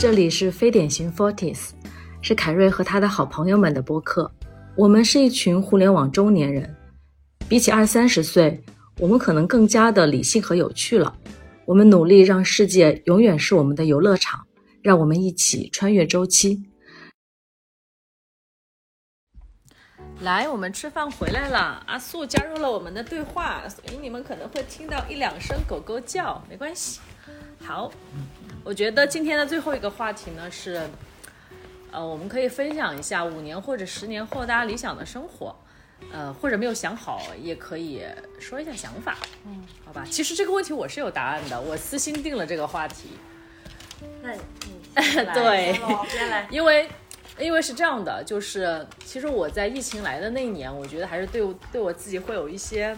[0.00, 1.70] 这里是非典型 Forties，
[2.22, 4.30] 是凯瑞和他的好朋友们的播客。
[4.76, 6.72] 我们是一群互联网中年人，
[7.48, 8.62] 比起二三十岁，
[9.00, 11.18] 我们可能更加的理性和有趣了。
[11.64, 14.46] 我们努力让世界永远是我们的游乐场，
[14.82, 16.62] 让我们一起穿越周期。
[20.20, 21.82] 来，我们吃饭回来了。
[21.86, 27.00] 阿素加入了我们的对话，所以你们可能会听到一两声狗狗叫，没关系。
[27.60, 27.90] 好，
[28.68, 30.78] 我觉得今天的最后一个话题呢是，
[31.90, 35.56] 呃，我们可以分享一下五年或者十年后大家理想的生活，
[36.12, 38.02] 呃，或者没有想好也可以
[38.38, 39.16] 说一下想法。
[39.46, 40.04] 嗯，好吧。
[40.10, 43.08] 其实这个问题我是有答案的，我私心定了这个话题。
[44.22, 44.40] 那你
[45.32, 45.72] 对，
[46.10, 46.86] 先来，因为
[47.38, 52.94] 因为是这样的，就是其实我在疫情来的那一年，我觉得还是对我对我自己会有一些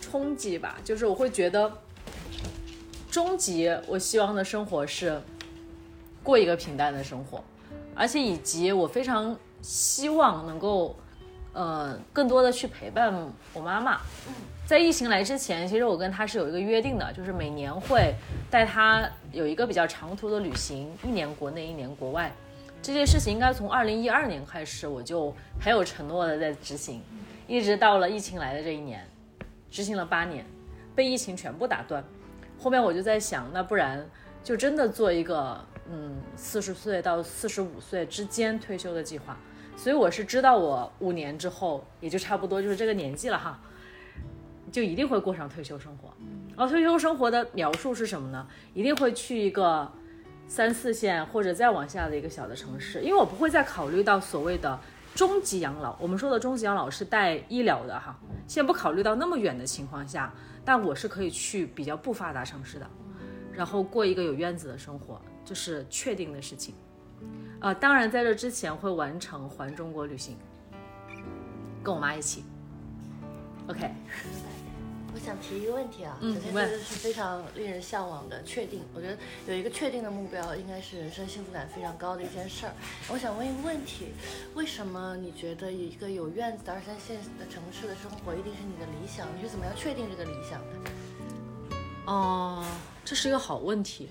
[0.00, 1.78] 冲击吧，就是我会觉得，
[3.14, 5.22] 终极我希望的生活是
[6.20, 7.44] 过一个平淡的生活，
[7.94, 10.96] 而且以及我非常希望能够
[11.52, 13.14] 呃更多的去陪伴
[13.52, 14.00] 我妈妈。
[14.66, 18.12] 在疫情来之前，其实我跟她是有一个约定的，就是每年会
[18.50, 22.32] 带她有一个比较长途的旅行，一年国内，一年国外。
[22.82, 27.00] 这件事情应该从二零一二年开始，我就很有承诺的在执行，
[27.46, 29.08] 一直到了疫情来的这一年，
[29.70, 30.44] 执行了八年，
[30.96, 32.02] 被疫情全部打断。
[32.64, 34.02] 后面我就在想，那不然
[34.42, 39.36] 就真的做一个嗯四十岁到四十五岁之间退休的计划。
[39.76, 43.60] 所以我是知道我五年之后，也就差不多就是这个年纪了哈，
[44.72, 46.08] 就一定会过上退休生活。
[46.56, 48.46] 而退休生活的描述是什么呢？
[48.72, 49.92] 一定会去一个
[50.48, 54.80] 三四线或者再往下的一个小的城市，因为我不会再考虑到所谓的
[55.14, 55.94] 终极养老。
[56.00, 60.32] 我们说的终极养老是带医疗的哈，先不考虑到那么远的情况下，
[60.64, 62.90] 但我是可以去比较不发达城市的，
[63.52, 66.74] 然后过一个有院子的生活，这是确定的事情。
[67.60, 70.36] 呃，当然在这之前会完成环中国旅行，
[71.82, 72.44] 跟我妈一起。
[73.68, 73.90] OK，
[75.14, 79.16] 我想提一个问题啊，首先这个是非常令人向往的确定，我觉得
[79.46, 82.72] 有一个确定的目标，应该是人生幸福感非常高的一件事儿。
[83.08, 84.08] 我想问一个问题，
[84.54, 89.28] 为什么你觉得一个有院子的二三线的城市的生活一定是你的理想？
[89.38, 90.90] 你是怎么样确定这个理想的？
[92.06, 92.66] 哦，
[93.04, 94.08] 这是一个好问题。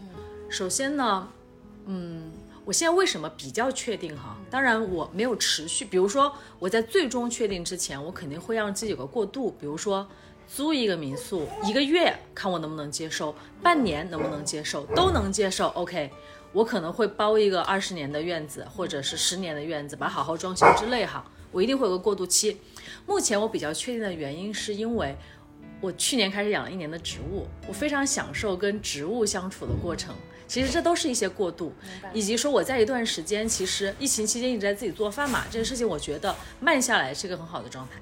[0.49, 1.27] 首先呢，
[1.85, 2.31] 嗯，
[2.63, 4.37] 我现在为什么比较确定哈？
[4.49, 10.07] 当然我没有持续，比如说我在最终确定之前，我肯定会让自己有个过渡，比如说
[10.47, 16.11] 租一个民宿一个月，看我能不能接受，半年能不能接受，都能接受，OK。
[16.51, 21.25] 我可能会包一个二十年的院子，或者是十年的院子，把它好好装修之类哈。
[21.51, 22.59] 我一定会有个过渡期。
[23.07, 25.15] 目前我比较确定的原因是因为
[25.81, 30.13] 我去年开始养了一年的植物，我非常享受跟植物相处的过程。
[30.47, 31.73] 其实这都是一些过渡，
[32.13, 37.99] 以及说我在一段时间，其实疫情期间一直在自己做饭嘛，这个事情我觉得慢下来是一个很好的状态。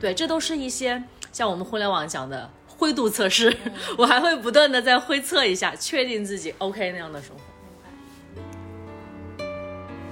[0.00, 1.00] 对，这都是一些
[1.38, 3.56] 像我们互联网讲的灰度测试，
[3.96, 7.40] 我还会不断的再灰测一下，确定自己 OK 那样的生活。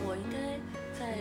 [0.06, 0.38] 我应该
[0.96, 1.18] 在，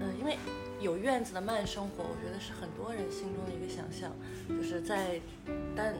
[0.00, 0.36] 呃，因为
[0.82, 4.14] 有院子的慢生活，我觉得是很多人心中的一个想象，
[4.50, 5.18] 就是在，
[5.74, 5.94] 但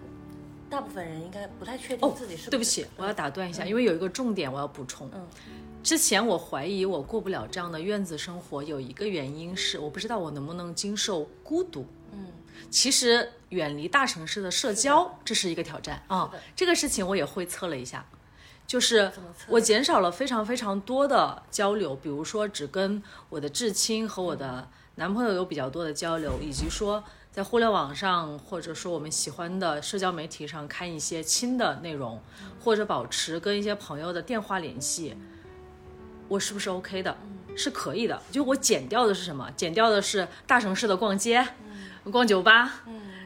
[0.68, 5.08] 大部分人应该不太确定自己是、哦对不起，我要打断一下，因为有一个重点我要补充。
[5.14, 5.26] 嗯
[5.80, 11.86] 之前我怀疑我过不了这样的院子生活，有一个原因是我不知道我能不能经受孤独。
[12.60, 18.04] 嗯，其实远离大城市的社交，这是一个挑战啊、的这个事情我也会测了一下，
[18.66, 19.10] 就是
[19.48, 32.20] 我减少了非常非常多的交流，比如说只跟我的至亲和我的男朋友有比较多的交流，以及说在互联网上或者说我们喜欢的社交媒体上看一些轻的内容，
[32.62, 35.16] 或者保持跟一些朋友的电话联系，
[36.28, 37.16] 我是不是 OK 的？
[37.56, 38.20] 是可以的。
[38.30, 39.50] 就我减掉的是什么？
[39.56, 41.46] 减掉的是大城市的逛街、
[42.04, 42.84] 逛酒吧、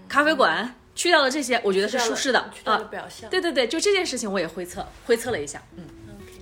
[0.08, 2.78] 咖啡馆，去掉了这些，我觉得是舒适的啊。
[2.90, 3.30] 表象。
[3.30, 5.84] 对对对，就这件事情我也会测，会测了一下，嗯。
[6.10, 6.32] OK，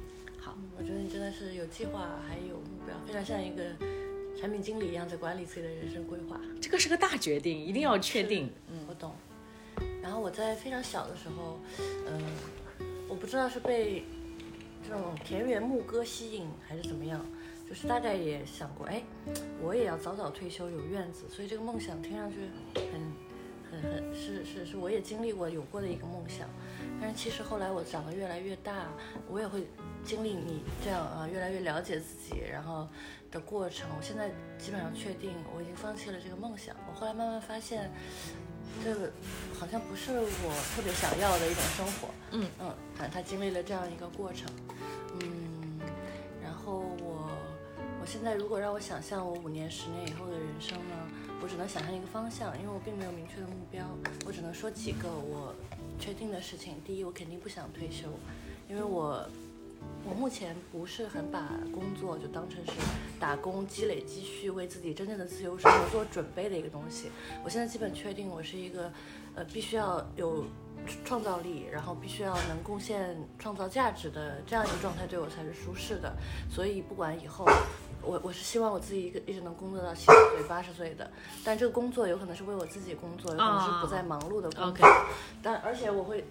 [0.41, 3.63] 好嗯，我觉得你真的是有计划，还有目标，非常像一个
[4.41, 6.41] 产品经理一样在管理自己的人生规划。
[6.61, 8.53] 这个是个大决定，一定要确定。
[8.69, 9.15] 嗯，我懂。
[10.03, 12.21] 然后我在非常小的时候，嗯、
[13.09, 14.05] 我不知道是被
[14.87, 17.25] 这种田园牧歌吸引还是怎么样，
[17.71, 19.01] 就是大概也想过，哎，
[19.63, 22.39] 我也要早早退休，有院子，所以这个梦想听上去
[22.75, 22.85] 很、
[23.71, 26.49] 很、很是是是，我也经历过有过的一个梦想。
[27.01, 28.89] 但是其实后来我长得越来越大，
[29.29, 29.69] 我也会
[30.03, 32.89] 经历你这样啊，越来越了解自己，然后
[33.31, 33.89] 的过程。
[33.97, 36.75] 我现在基本上确定我已经放弃了这个梦想。
[36.89, 37.89] 我后来慢慢发现，
[38.83, 39.13] 这个
[39.57, 42.09] 好像不是我特别想要的一种生活。
[42.33, 44.51] 嗯嗯，反正他经历了这样一个过程。
[48.11, 50.97] 现在如果让我想象我五年、十年以后的人生呢，
[51.41, 53.87] 我只能想象一个方向，因为我并没有明确的目标，
[54.27, 55.55] 我只能说几个我
[55.97, 56.75] 确定的事情。
[56.85, 58.09] 第一，我肯定不想退休，
[58.69, 59.25] 因为我
[60.05, 62.73] 我目前不是很把工作就当成是
[63.21, 67.13] 打工积累积蓄，为自己真正的自由生活做准备的一个东西。
[67.45, 68.93] 我现在基本确定我是一个
[69.37, 70.45] 呃必须要有
[71.05, 76.13] 创造力，然后必须要能贡献创造价值的这样一个状态对我才是舒适的。
[76.51, 77.47] 所以不管以后。
[78.03, 81.11] 我我是希望我自己一个一直能工作到七十岁八十岁的，
[81.45, 84.89] 但这个工作有可能是为我自己工作，有可能是不再忙碌的工作。
[85.43, 86.25] 但而且我会，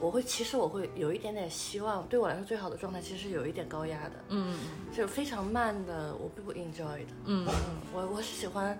[0.00, 4.58] 我会其实我会有一点点希望，对我来说最好的状态其实是有一点高压的，嗯，
[4.94, 8.78] 就非常慢的，我并不 enjoy 的，嗯嗯，我我是喜欢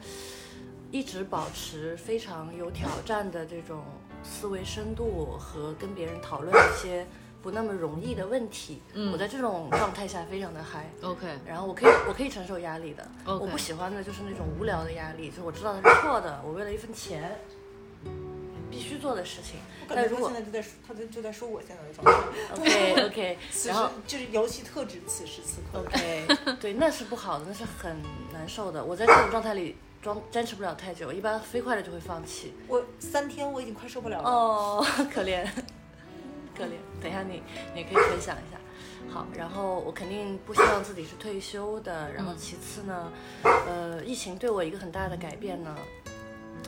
[0.90, 3.84] 一直保持非常有挑战的这种
[4.22, 7.06] 思维深度和跟别人讨论一些。
[7.46, 17.38] 不那么容易的问题，嗯我在这种状态下非常的嗨， OK，然后我可以我可以承受压力的 OK 我不喜欢的就是那种无聊的压力，就是我知道它是错的，我为了一份钱
[18.68, 19.60] 必须做的事情。
[19.88, 22.56] 但如果现在就在说，他就就在说我现在的状态。
[22.56, 25.78] OK OK， 此时然后就是尤其特指此时此刻。
[25.78, 27.96] OK，对，那是不好的，那是很
[28.32, 28.84] 难受的。
[28.84, 32.54] 我在这种状态里装坚持不了太久，一般飞快的就会放弃。
[32.66, 34.28] 我三天我已经快受不了了。
[34.28, 34.84] 哦，
[35.14, 35.46] 可怜，
[36.58, 36.70] 可怜。
[37.06, 37.40] 等一下你
[37.72, 38.58] 你也可以分享一下。
[39.08, 42.12] 好，然后我肯定不希望自己是退休的。
[42.12, 43.12] 然后其次呢，
[43.44, 45.76] 呃，疫情对我一个很大的改变呢，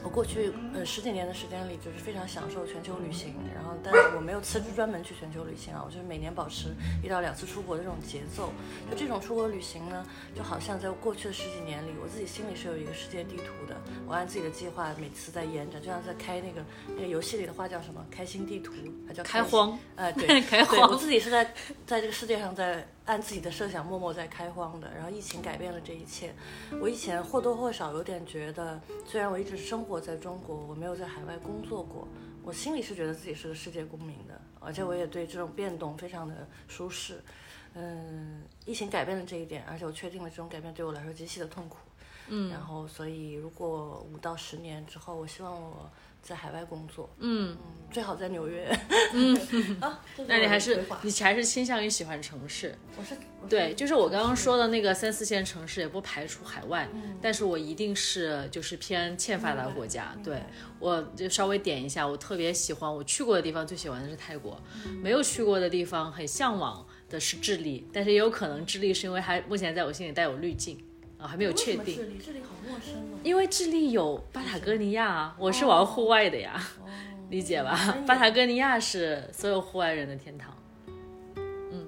[0.04, 8.52] 我过去呃十几年的时间里，就是非常享受全球旅行，然后但是我没有辞职专门去全球旅行啊，我就是每年保持一到两次出国的这种节奏。
[8.90, 18.72] 就这种出国旅行呢，就好像在过去的十几年里，我自己心里是有一个世界地图的，我按自己的计划每次在延展，就像在开那个那个游戏里的话叫什么开心地图，
[19.06, 21.44] 它叫开荒，呃，对， 开荒我自己是在
[21.86, 24.88] 在这个世界上在按自己的设想默默在开荒的。
[24.94, 26.32] 然后疫情改变了这一切。
[26.80, 32.06] 我以前或多或少有点觉得，虽然我一直生活在中国，我没有在海外工作过，
[32.44, 37.22] 我心里是觉得自己是个世界公民的，而且我也对这种变动非常的舒适。
[37.74, 41.78] 嗯，疫情改变了这一点，而且我确定了这种改变对我来说极其的痛苦。
[42.28, 45.90] 嗯，然后所以如果五到十年之后，我希望我
[46.22, 47.58] 在海外工作，嗯，嗯，
[47.90, 48.68] 最好在纽约。
[49.14, 49.34] 嗯
[49.80, 52.76] 啊，那你还是你还是倾向于喜欢城市？
[52.98, 53.16] 我是
[53.48, 60.14] 对，就是我刚刚说的那个三四线城市，也不排除海外，嗯但是我一定是就是偏欠发达国家。
[60.22, 60.42] 对，
[60.78, 70.78] 我就稍微点一下，我特别喜欢我去过的地方，最喜欢的是泰国，嗯没有去过的地方很向往的是智利，但是也有可能智利是因为还目前在我心里带有滤镜
[71.18, 71.96] 啊，还没有确定。
[72.18, 73.18] 智利好陌生哦。
[73.22, 76.86] 因为智利有巴塔哥尼亚啊，我是玩户外的呀，哦，
[77.30, 77.76] 理解吧
[78.06, 80.54] 巴塔哥尼亚是所有户外人的天堂。
[81.36, 81.86] 嗯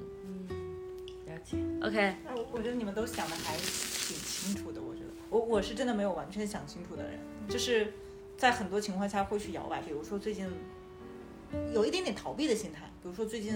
[1.27, 1.57] 了解。
[1.83, 2.15] OK，
[2.53, 4.81] 我觉得你们都想的还挺清楚的。
[4.83, 7.19] 我觉得我我是真的没有完全想清楚的人，
[7.49, 7.93] 就是
[8.37, 9.81] 在很多情况下会去摇摆。
[9.83, 10.47] 比如说最近
[11.73, 13.55] 有一点点逃避的心态，比如说最近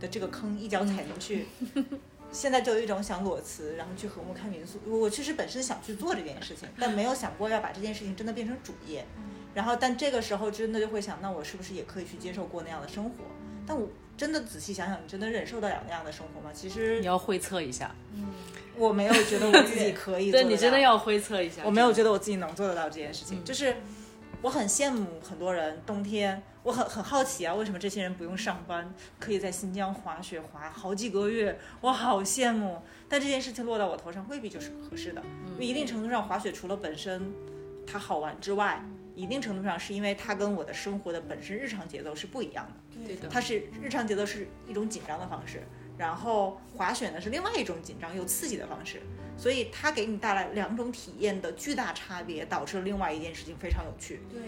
[0.00, 1.46] 的这个坑一脚踩进去，
[2.32, 4.80] 现在就有一种想裸辞，然后去和睦看民宿。
[4.86, 9.04] 我其实本身想去做这件事情，但没有想过要把这件事情真的变成主业。
[9.54, 13.10] 然后，但这个时候真的就会想，那我是不是也可以去接受过那样的生活？
[13.66, 16.50] 但我真的仔细想想，你真的忍受得了那样的生活吗？
[16.54, 18.32] 其实你要会测一下，嗯
[18.74, 21.60] 我没有觉得我自己可以做到 你真的要会测一下。
[21.66, 23.76] 我没有觉得我自己能做得到这件事情，嗯就是
[24.42, 32.82] 我很羡慕很多人冬天，我很很好奇啊，为什么这些人不用上班，可以在新疆滑雪滑好几个月，我好羡慕。
[33.08, 35.22] 但这件事情落到我头上未必就是合适的，
[35.52, 37.32] 因为一定程度上滑雪除了本身
[37.86, 38.84] 它好玩之外，
[39.14, 43.06] 一定程度上是因为它跟我的生活的本身日常节奏是不一样的。
[43.06, 45.62] 对的，它是日常节奏是一种紧张的方式，
[45.98, 49.00] 然后滑雪呢是另外一种紧张又刺激的方式，
[49.36, 54.20] 所以它给你带来两种体验的巨大差别，导致了另外一件事情非常有趣。
[54.30, 54.40] 对，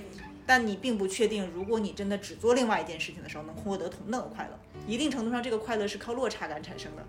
[0.47, 4.59] 但你并不确定，如果你真的只做另外一件事情的时候，能获得同等的快乐。
[4.87, 7.05] 一定程度上，这个快乐是靠落差感产生的。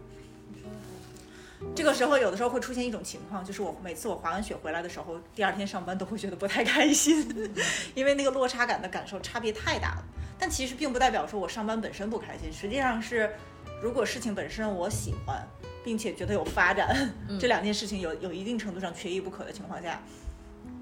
[1.74, 7.50] 这个时候，有的时候会出现一种情况，就是我每次我滑完雪回来的时候，第二天上班都会觉得不太开心，
[7.96, 10.04] 因为那个落差感的感受差别太大了。
[10.38, 13.34] 但其实并不代表说我上班本身不开心，实际上是，
[13.82, 15.46] 如果事情本身我喜欢，
[15.84, 20.01] 并且觉得有发展，这两件事情有有一定程度上缺一不可的情况下，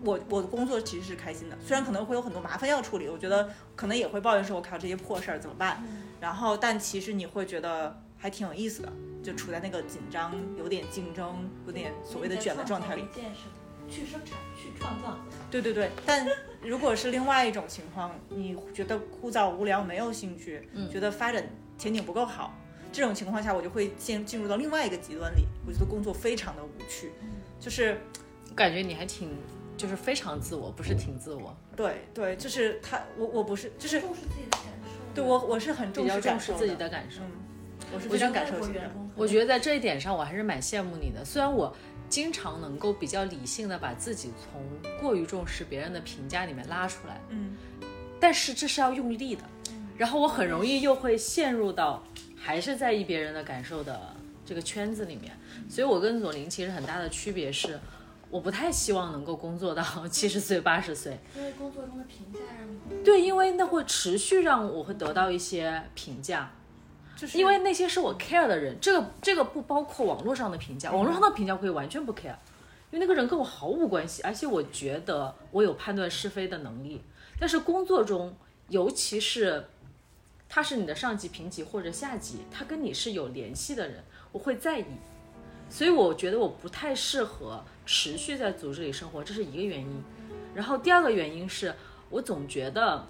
[0.03, 5.83] 我我的工作其实是开心的，虽然可能会有很多麻烦要处理，我觉得可能也会抱怨说我靠这些破事儿怎么办，
[6.19, 13.05] 然后但其实你会觉得还挺有意思的，就处在那个紧张、有点竞争、有点所谓的卷的状态里。
[13.89, 15.19] 去生产，去创造。
[15.51, 16.25] 对对对，但
[16.61, 21.43] 如果是另外一种情况，你觉得枯燥无聊、没有兴趣，觉得发展
[21.77, 22.55] 前景不够好，
[22.93, 27.11] 这种情况下，我就会进进入到另外一个极端里，我觉得工作非常的无趣，
[27.59, 27.99] 就是
[28.55, 29.35] 感觉你还挺
[29.75, 35.13] 就是非常自我，不是挺自我，对对，就是他我我不是就是重视自己的感受。
[35.15, 37.21] 对我我是很比较重视重视自己的感受。
[37.21, 37.31] 嗯，
[37.93, 38.81] 我是非常感受型的
[39.15, 41.25] 我觉得在这一点上，我还是蛮羡慕你的。
[41.25, 41.75] 虽然我
[42.09, 44.61] 经常能够比较理性的把自己从
[45.01, 47.55] 过于重视别人的评价里面拉出来，嗯，
[48.19, 49.43] 但是这是要用力的。
[49.95, 52.03] 然后我很容易又会陷入到
[52.45, 54.13] 还是在意别人的感受的
[54.45, 55.31] 这个圈子里面。
[55.69, 57.79] 所以我跟左琳其实很大的区别是，
[58.29, 61.17] 我不太希望能够工作到 七十岁、八十岁。
[61.37, 66.51] 因为工作中的评价让你对，因为那会持续让我会得到一些评价。
[67.15, 72.35] 就是因为那些是我 care 的人，这个这个不包括网络上的评价，网络上的评价我可以完全不 care，
[72.91, 77.01] 因为那个人跟我毫无关系，而且我觉得我有判断是非的能力。
[77.39, 78.35] 但是工作中，
[78.67, 79.63] 尤其是
[80.55, 84.85] 他是你的上级、平级或者下级，他跟你是有联系的人，我会在意，
[85.67, 90.03] 所以我觉得我不太适合持续在组织里生活，这是一个原因。
[90.53, 91.73] 然后第二个原因是
[92.11, 93.03] 我总觉得，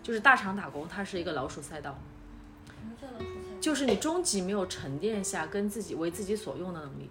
[0.00, 1.98] 就是大厂打工它是一个老鼠赛道。
[2.68, 3.56] 什么叫老鼠赛？
[3.60, 7.10] 就是你终极没有沉淀下跟自己为自己所用的能力。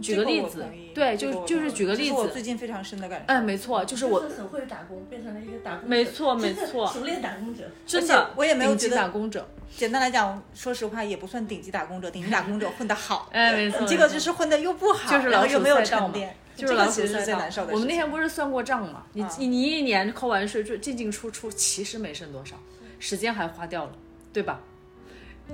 [0.00, 3.24] 举个个例子对，就就是举个例子，我最近非常深的感受。
[3.26, 7.64] 哎，没错，就是我很会打工，变成了一个打工者，没错没错熟练打工者。
[7.86, 17.72] 真的，我也没有顶级觉得打工者，简单来讲，说实话也不算顶级打工者，顶级打工者混得好，哎，没错，这个就是混得又不好，就是老鼠然后又没有沉淀，就是这个其实最难受的。
[17.72, 19.04] 我们那天不是算过账吗？
[19.12, 22.56] 你嗯你你一年扣完税就进进出出，其实没剩多少，
[22.98, 23.92] 时间还花掉了，
[24.32, 24.60] 对吧？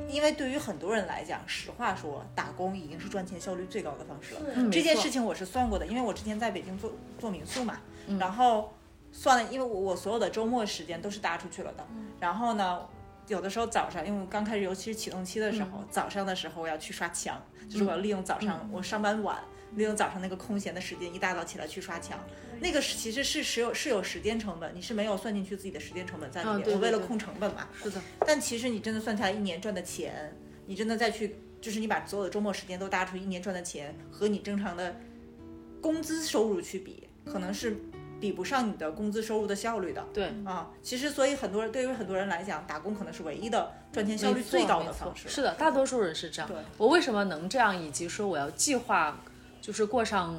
[0.09, 4.41] 因为对于很多人来讲，实话说，打工已经是赚钱效率最高的方式了。
[4.55, 8.73] 嗯这件事情我是算过的，因为我之前在北京做做民宿嘛，嗯然后
[9.13, 12.81] 算了，因为我我所有的周末时间都是搭出去了的，嗯然后呢。
[13.29, 19.39] 有的时候早上，因为我刚开始，尤其是启动期的时候，嗯早上的时候我要去刷墙，就是我要利用早上、我上班晚，
[19.75, 22.19] 利用早上那个空闲的时间，一大早起来去刷墙。
[22.61, 26.59] 那个其实是是有是有时间成本，你是没有算进去自己的时间成本在里面。
[26.59, 30.37] 嗯对对对我为了控成本嘛，是的，但其实你真的算下来一年赚的钱，
[30.67, 34.95] 你真的再去，就是你把所有的周末时间都搭出一年赚的钱，和你正常的
[35.81, 37.77] 工资收入去比，可能是
[38.21, 40.71] 比不上你的工资收入的效率的对，啊。
[40.81, 45.29] 其实，所以很多人对于很多人来讲，打工可能是唯一的赚钱效率最高的方式。
[45.29, 46.57] 是的，大多数人是这样对。
[46.79, 49.21] 我为什么能这样，以及说我要计划，
[49.63, 50.39] 就是过上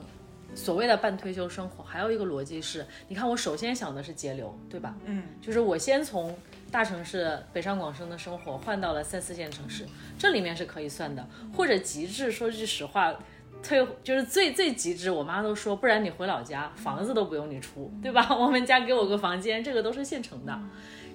[0.53, 4.95] 所谓的半退休生活，还有一个逻辑是，你看我首先想的是节流，对吧？
[5.05, 6.37] 嗯，就是我先从
[6.69, 9.87] 大城市北上广深的生活换到了三四线城市，
[10.19, 13.15] 这里面是可以算的，或者极致说句实话。
[13.61, 18.27] 退就是最最极致，我妈都说，不然你回老家，房子都不用你出，对吧？
[18.35, 20.59] 我们家给我个房间，这个都是现成的。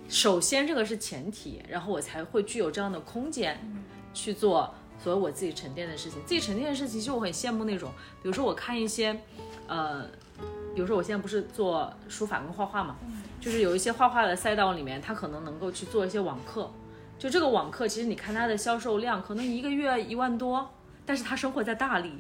[0.09, 3.61] 首先这个是前提，然后我才会具有这样的空间
[4.15, 6.21] 去做所有我自己沉淀的事情。
[6.27, 7.91] 自己沉淀的事情，其实我很羡慕那种，
[8.23, 9.19] 比如说我看一些，
[9.67, 10.03] 呃，
[10.75, 12.97] 比如说我现在不是做书法跟画画嘛，
[13.41, 16.71] 就是有一些画画的赛道里面，他可能能够去做一些网课。
[17.19, 20.71] 就这个网课，其实你看它的销售量，可能一个月一万多，
[21.05, 22.13] 但是他生活在大理，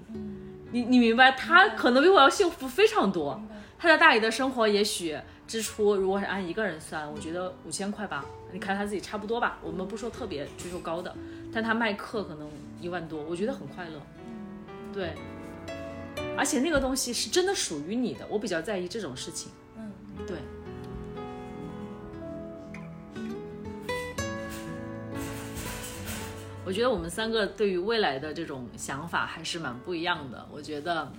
[0.72, 3.40] 你你明白，他可能比我要幸福非常多。
[3.78, 5.16] 他在大理的生活，也许
[5.48, 9.58] 支出如果是按一个人算，我觉得五千块吧，你看他自己差不多吧。
[9.62, 11.12] 我们不说特别追求高的，
[11.50, 12.48] 但他卖课可能
[12.80, 14.00] 一万多，我觉得很快乐。
[14.92, 15.14] 对，
[16.36, 19.50] 而且那个东西是真的属于你的，我比较在意这种事情。
[19.78, 19.90] 嗯，
[20.26, 20.36] 对。
[26.66, 30.46] 我觉得我们三个对于未来的这种想法还是蛮不一样的。
[30.52, 31.10] 我觉得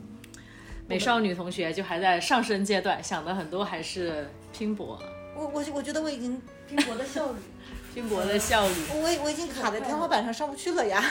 [0.90, 5.00] 美少女同学就还在上升阶段，想的很多还是拼搏、
[5.36, 7.38] 我我我觉得我已经拼搏的效率。
[7.94, 11.02] 拼搏的效率，我我已经卡在天花板上上不去了呀。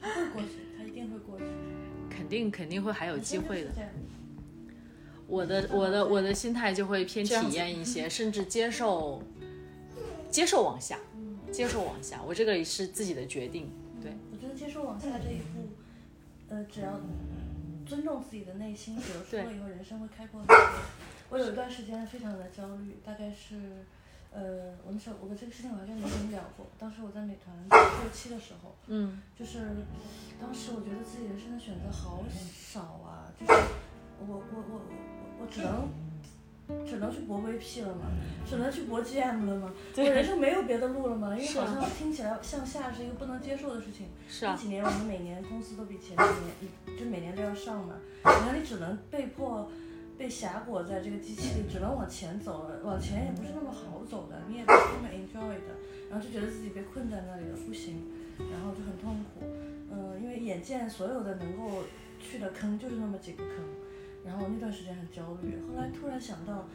[0.00, 1.44] 会过去，他一定会过去，
[2.08, 3.70] 肯定肯定会还有机会的。
[5.26, 9.22] 我的我的我的心态就会偏体验一些，甚至接受
[10.30, 10.98] 接受往下，
[11.50, 12.20] 接受往下。
[12.24, 13.68] 我这个是自己的决定，
[14.00, 14.12] 对。
[14.32, 15.68] 我觉得接受往下这一步，
[16.48, 16.92] 呃，只要
[17.90, 20.56] 尊重自己的内心， 有对说了以后，人生会开阔很多。
[21.28, 23.84] 我有一段时间非常的焦虑，大概是，
[24.30, 26.66] 呃，我那时候我这个事情我还跟你们聊过。
[26.78, 29.58] 当时我在美团后期的时候，嗯，就是
[30.40, 32.22] 当时我觉得自己人生的选择好
[32.54, 33.52] 少啊，就是
[34.20, 34.80] 我我我我
[35.40, 35.88] 我只能。
[36.86, 38.06] 只能去搏 VP 了吗，
[38.48, 44.08] 只能去搏 GM 了吗，我人生没有别的路了吗，因为好像听起来向下是一个不能接受的事情。
[44.28, 46.22] 是啊这，几年我们每年公司都比前几
[46.86, 49.70] 年，就每年都要上嘛，然后你只能被迫
[50.18, 55.74] 被挟裹在这个机器里，只能往前走了，往前也不是那么好走的，你也不是那么 enjoy 的。
[56.10, 58.02] 然后就觉得自己被困在那里了，不行，
[58.38, 59.46] 然后就很痛苦。
[59.92, 61.84] 嗯、因为眼见所有的能够
[62.20, 63.54] 去的坑就是那么几个坑，
[64.24, 65.58] 然后那段时间很焦虑。
[65.66, 66.68] 后来突然想到，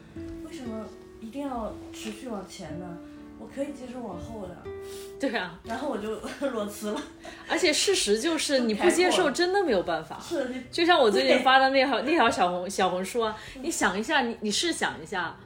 [0.44, 0.86] 为什么
[1.20, 2.98] 一定要持续往前呢？
[3.38, 4.56] 我可以接受往后的，
[5.20, 7.02] 对啊，然后我就 裸辞了。
[7.46, 10.18] 而且事实就是你不接受真的没有办法。
[10.18, 15.36] 是， 就像我最近发的那条那条小红小红书啊，你想一下，你你试想一下，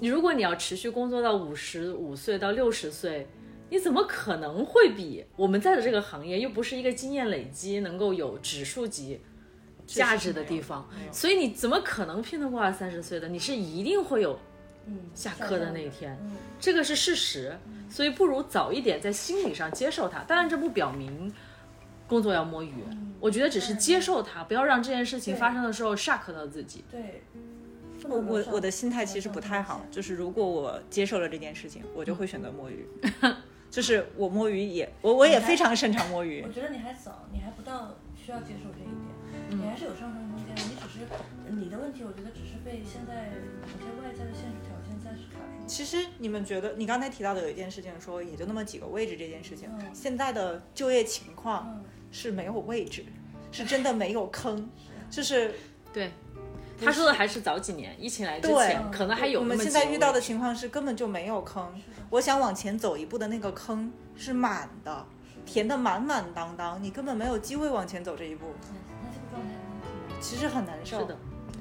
[0.00, 3.28] 你如果你要持续工作到五十五岁到六十岁，
[3.70, 9.20] 你怎么可能会比我们在的这个行业又不是一个经验累积能够有指数级
[9.86, 13.28] 价值的地方所以你怎么可能拼得过二三十岁的？
[13.28, 14.38] 你是一定会有
[14.86, 17.56] 嗯下课的那一天，嗯这个是事实，
[17.88, 20.20] 所以不如早一点在心理上接受它。
[20.24, 21.32] 当然，这不表明
[22.06, 22.74] 工作要摸鱼，
[23.20, 26.84] 我觉得只是接受它，不要让这件事情发生的时候 shock 到自己。
[26.90, 27.22] 对。
[28.08, 32.86] 我我我的心态其实不太好，就是如果我接受了这件事情，我就会选择摸鱼。
[33.68, 36.52] 就是我摸鱼也，我我也非常擅长摸鱼我。
[36.52, 38.94] 觉得你还早，你还不到需要接受这一点，
[39.50, 40.62] 你还是有上升空间的。
[40.62, 41.06] 你只是
[41.50, 43.30] 你的问题，我觉得只是被现在
[43.62, 45.66] 某些外在的现实条件暂时卡住。
[45.66, 53.04] 其实你们觉得，你刚才提到的有一件事情，说也就那么几个位置这件事情，嗯现在的就业情况嗯，是没有位置，
[53.52, 54.70] 是真的没有坑，
[55.10, 55.54] 就是
[55.92, 56.10] 对，
[56.82, 61.72] 他说的还是早几年疫情来之前，可能还有我们现在遇到的情况是根本就没有坑。
[62.10, 65.06] 我想往前走一步的那个坑是满的，
[65.44, 68.46] 填的满满当当，你根本没有机会往前走这一步，
[70.26, 70.98] 其实很难受。
[70.98, 71.16] 是的，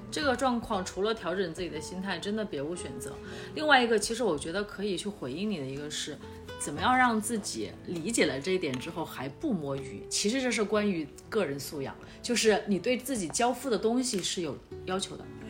[0.10, 3.14] 这个状况除了调整自己的心态，真的别无选择。
[3.54, 6.18] 另外一个，其实我觉得可以去回应你的一个是，
[6.58, 10.04] 怎么样让自己理解了这一点之后还不摸鱼。
[10.10, 15.24] 其实这是关于个人素养，就是你对自己交付的东西是有要求的。
[15.40, 15.50] 对，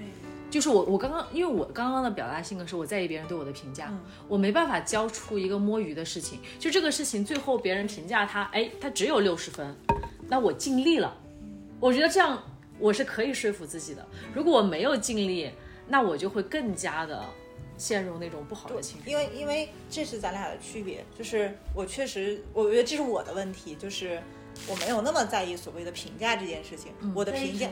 [0.51, 6.39] 就是我，我刚刚因为我刚刚的表达性格是我在意别人对我的评价，我没办法交出一个摸鱼的事情。
[6.59, 9.73] 就这个事情，最后别人评价他，哎，他只有六十分，
[10.27, 11.15] 那我尽力了。
[11.79, 12.41] 我觉得这样
[12.79, 14.05] 我是可以说服自己的。
[14.33, 15.51] 如果我没有尽力，
[15.87, 17.23] 那我就会更加的
[17.77, 19.09] 陷入那种不好的情绪。
[19.09, 24.21] 因为因为这是咱俩的区别，就是我确实，我觉得这是我的问题，就是
[24.67, 26.91] 我没有那么在意所谓的评价这件事情。
[27.13, 27.69] 我的评价，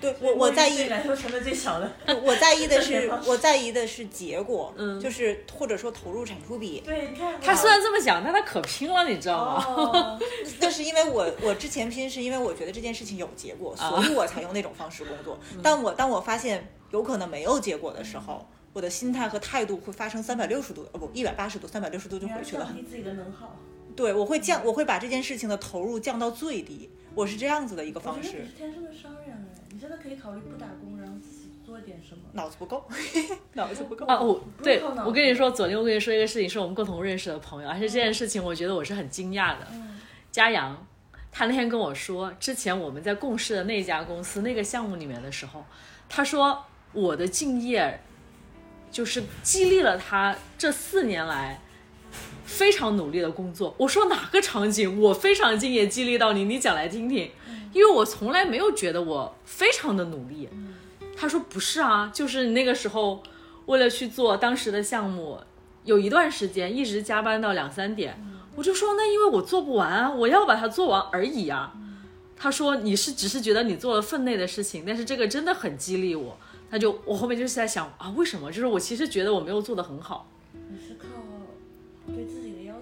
[0.00, 1.90] 对我我在意，来说成本最小的。
[2.22, 6.80] 我在意的是 我在意的是结果，嗯就是或者说投入产出比。
[6.80, 9.64] 对，你看他虽然这么讲，但他可拼了，你知道吗？
[9.66, 10.20] 哦，
[10.60, 15.38] 那是因为我我之前拼是因为我觉得这件事情有结果，啊所以我才用那种方式工作。
[15.52, 22.74] 嗯但我当我发现有可能没有结果的时候，我的心态和态度会发生三百六十度，哦不一百八十度，三百六十度就回去了降。
[22.74, 23.56] 低自己的能耗。
[23.96, 28.50] 对，我会降，我会把这件事情的投入降到最低，我是这样子的一个方式我觉得你。
[28.50, 32.22] 是天生的商人哎，你真的可以考虑不打工，然后自己做点什么。
[32.32, 32.84] 脑子不够，
[33.54, 34.04] 脑子不够。
[34.06, 39.66] 啊，我对我跟你说，昨天我跟你说一个事情，是我们共同认识的朋友，而且这件事情我觉得我是很惊讶的。
[39.72, 40.00] 嗯
[40.32, 40.84] 嘉阳，
[41.30, 45.64] 他那天跟我说，之前我们在共事的那家公司那个项目里面的时候，
[46.08, 48.00] 他说我的敬业，
[48.90, 51.60] 就是激励了他这四年来
[52.44, 53.74] 非常努力的工作。
[53.78, 56.44] 我说哪个场景我非常敬业激励到你？
[56.44, 57.30] 你讲来听听，
[57.72, 60.48] 因为我从来没有觉得我非常的努力。
[61.16, 63.22] 他说不是啊，就是你那个时候
[63.66, 65.40] 为了去做当时的项目，
[65.84, 68.22] 有一段时间一直加班到两三点。
[68.56, 71.72] 我就说那因为我做不完啊，我要把它做完而已啊。
[72.36, 76.36] 他说你是只是觉得你做了分内的事情，但是这个真的很激励我。
[76.70, 78.50] 他就我后面就是在想啊，为什么？
[78.50, 80.28] 就是我其实觉得我没有做得很好。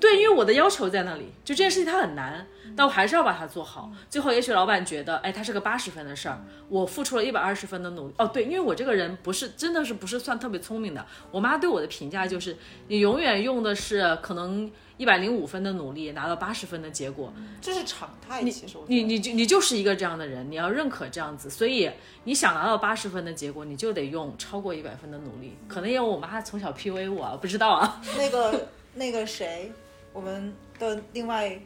[0.03, 2.45] 对，因为我的要求在那里，就这件事情它很难，
[2.77, 3.89] 但我还是要把它做好。
[4.11, 8.15] 最后，也许老板觉得，哎，它是个八十分的事儿，我付出了一百二十分的努力。
[8.19, 12.57] 哦，对，因为我这个人不是真的是不是算特别聪明的，我妈对我的评价就是，
[12.89, 21.89] 你永远用的是可能一百零五分的努力拿到八十分的结果，这是常态，其实我觉得你你就你就是一个这样的人，你要认可这样子，所以
[22.25, 25.57] 你想拿到八十分的结果，你就得用超过一百分的努力。
[25.69, 28.03] 可能因为我妈从小 PUA 我啊，不知道啊。
[28.17, 29.73] 那个 那个谁，
[30.13, 31.59] 我们的另外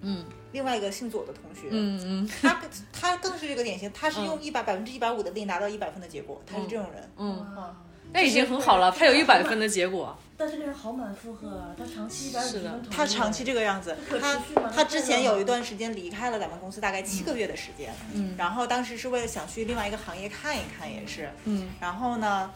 [0.00, 0.24] 嗯。
[0.50, 2.30] 另外一个姓左的同学，嗯嗯。
[2.40, 7.10] 他更他更是这个典型，他是用一百百分之一百五的力拿到一百分的结果，他是这种人。
[7.18, 7.76] 嗯，哇
[8.10, 10.16] 那已经很好了，他有一百分的结果。
[10.38, 14.40] 但是那人好满负荷啊，他长期一百五他长期这个样子，他
[14.74, 17.92] 他之前有一段时间离开了咱们公司，大概七个月的时间。
[18.14, 21.28] 嗯，然后当时是为了想去另外一个行业看一看，也是。
[21.44, 22.50] 嗯，然后呢，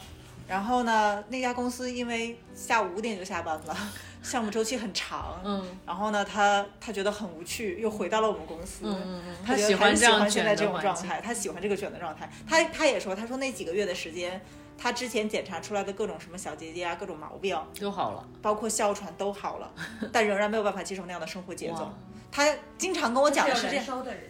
[0.48, 3.76] 然后呢，那家公司因为下午五点就下班了，
[4.22, 5.40] 项目周期很长。
[5.44, 8.84] 嗯然后呢，他他觉得很无趣，又回到了我们公司。
[8.84, 12.30] 嗯嗯嗯他觉得他喜欢很喜这样卷欢现在这种状态，他喜欢这个卷的状态。
[12.46, 14.40] 他他也说，他说那几个月的时间，
[14.78, 18.26] 他之前检查出来的各种什么小结节啊、各种毛病，都好了。
[18.40, 19.72] 包括哮喘都好了，
[20.12, 21.92] 但仍然没有办法接受那样的生活节奏。
[22.30, 23.84] 他经常跟我讲的是这样，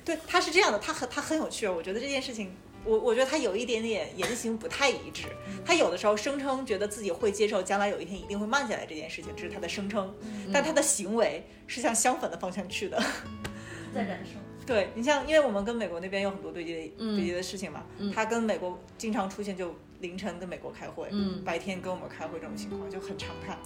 [0.05, 2.53] 对，他是这样的，他很他很有趣，我觉得这件事情。
[2.85, 5.27] 我我觉得他有一点点言行不太一致，
[5.65, 10.13] 他有的时候声称觉得自己会接受将来有一天一定会慢下来这件事情，这是他的声称，
[10.53, 13.03] 但他的行为是向相反的方向去的。
[13.95, 14.39] 在燃烧。
[14.65, 23.59] 对你像，因为我们跟美国那边有很多对接嗯对接的事情嘛，他跟美国经常出现就凌晨跟美国开会，嗯白天跟我们开会这种情况就很常态，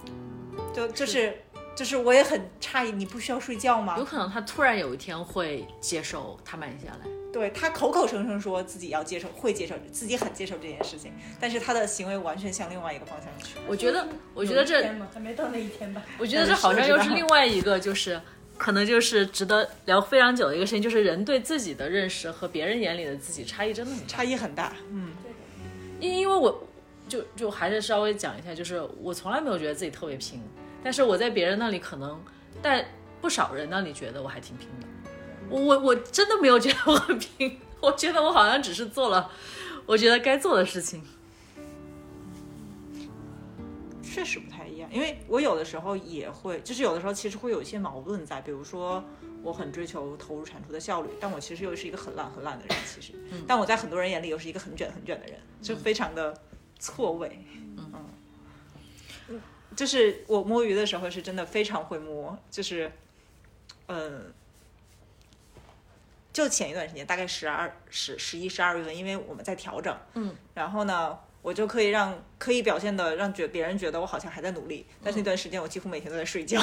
[0.75, 1.37] 就就是
[1.77, 4.03] 就是我也很诧异，你不需要睡觉吗有？
[4.03, 7.07] 可能他突然有一天会接受他慢下来。
[7.31, 13.59] 对他口口声声说自己要接受，会接受，自己很接受这件事情，但是他的行为完全向另外一个方向去。
[13.67, 14.81] 我觉得，我觉得这，
[15.13, 16.01] 还没到那一天吧？
[16.17, 18.19] 我觉得这好像又是另外一个，就是
[18.57, 24.07] 可能就是值得聊非常久的一个事情，就是人对自己的认识和别人眼里的自己差异真的很大。
[24.07, 25.11] 差异很大，嗯，
[25.99, 26.67] 因因为我
[27.07, 30.41] 就就还是稍微讲一下，就是我从来没有觉得自己特别拼，
[30.83, 32.19] 但是我在别人那里可能，
[32.61, 32.85] 但
[33.21, 34.87] 不少人那里觉得我还挺拼的。
[35.49, 39.31] 我我我真的没有觉得我很拼， 我觉得我好像只是做了
[39.85, 41.01] 我觉得该做的事情。
[44.03, 49.03] 确实不太一样，因为我有的时候也会，就是有的时候其实会有一些矛盾在，比如说
[49.43, 53.13] 我很追求投入产出的效率，但我其实又是一个很懒很懒的人，其实，
[53.47, 56.35] 但我在很多人眼里又是一个很卷很卷的人，就非常的
[56.79, 57.45] 错位，
[57.77, 58.05] 嗯，嗯
[59.75, 62.91] 就是我摸鱼的时候是真的非常会摸，就是，
[63.87, 64.33] 嗯。
[66.33, 76.61] 就前一段时间，大概十二、十、十一、十二月份，因为我们在调整，嗯，然后呢，我就可以让可以表现的让觉别人觉得我好像还在努力，但是那段时间我几乎每天都在睡觉，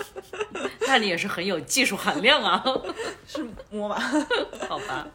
[0.86, 2.62] 那你也是很有技术含量啊，
[3.26, 3.98] 是摸吧？
[4.68, 5.08] 好吧。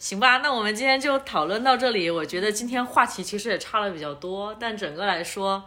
[0.00, 2.10] 行吧，那我们今天就讨论到这里。
[2.10, 5.64] 我觉得今天话题其实也差了比较多，但整个来说，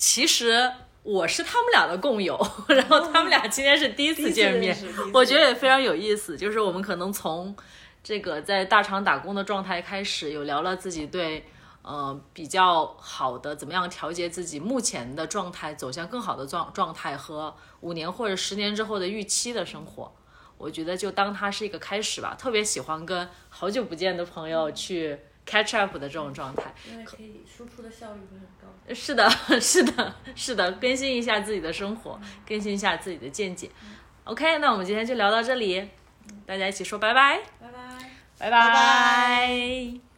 [0.00, 2.34] 其实我是他们俩的共友，
[2.68, 4.74] 然后他们俩今天是第一次见面
[5.12, 6.38] 我觉得也非常有意思。
[6.38, 7.54] 就是我们可能从
[8.02, 11.44] 这个在大厂打工的状态开始，有聊了自己对
[11.82, 20.10] 呃比较好的怎么样调节自己目前的状态，走向更好的状状态和五年或者十年之后的预期的生活。
[20.56, 25.18] 我觉得就当它是一个开始吧，特别喜欢跟好久不见的朋友去
[25.50, 26.72] catch up 的这种状态。
[26.90, 28.94] 因为可以输出的效率会很高。
[28.94, 29.28] 是的，
[29.60, 33.70] 是的，是的，更新一下自己的生活，更新一下自己的见解。
[34.24, 35.88] OK，那我们今天就聊到这里，
[36.46, 37.80] 大家一起说拜拜，拜拜。
[38.38, 40.09] 拜拜拜